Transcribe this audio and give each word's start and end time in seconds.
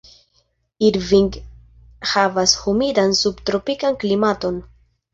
Irving 0.87 1.27
havas 2.13 2.57
humidan 2.65 3.17
subtropikan 3.23 4.03
klimaton. 4.07 4.63